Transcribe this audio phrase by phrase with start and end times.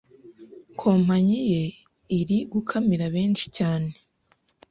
[0.81, 1.63] Kompanyi ye
[2.19, 3.89] iri gukamira benshi cyane